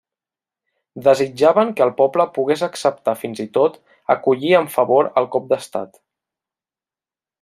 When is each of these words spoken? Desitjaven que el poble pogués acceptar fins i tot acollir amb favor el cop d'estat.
Desitjaven 1.07 1.73
que 1.79 1.83
el 1.87 1.91
poble 1.99 2.25
pogués 2.37 2.63
acceptar 2.69 3.15
fins 3.25 3.43
i 3.43 3.45
tot 3.59 3.77
acollir 4.15 4.53
amb 4.61 4.75
favor 4.77 5.11
el 5.23 5.29
cop 5.37 5.47
d'estat. 5.53 6.03